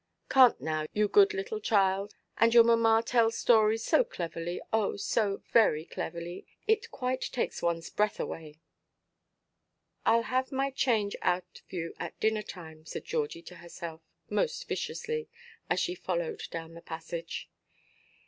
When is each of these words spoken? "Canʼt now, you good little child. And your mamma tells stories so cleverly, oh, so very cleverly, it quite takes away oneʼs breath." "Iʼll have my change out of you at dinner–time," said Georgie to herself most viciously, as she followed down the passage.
"Canʼt 0.31 0.59
now, 0.61 0.87
you 0.93 1.07
good 1.07 1.31
little 1.31 1.59
child. 1.59 2.15
And 2.39 2.55
your 2.55 2.63
mamma 2.63 3.03
tells 3.05 3.37
stories 3.37 3.83
so 3.85 4.03
cleverly, 4.03 4.59
oh, 4.73 4.95
so 4.95 5.43
very 5.53 5.85
cleverly, 5.85 6.47
it 6.65 6.89
quite 6.89 7.21
takes 7.21 7.61
away 7.61 7.73
oneʼs 7.75 7.95
breath." 7.95 8.17
"Iʼll 8.17 8.55
have 10.23 10.51
my 10.51 10.71
change 10.71 11.15
out 11.21 11.61
of 11.63 11.71
you 11.71 11.93
at 11.99 12.19
dinner–time," 12.19 12.83
said 12.87 13.05
Georgie 13.05 13.43
to 13.43 13.57
herself 13.57 14.01
most 14.27 14.67
viciously, 14.67 15.29
as 15.69 15.79
she 15.79 15.93
followed 15.93 16.41
down 16.49 16.73
the 16.73 16.81
passage. 16.81 17.47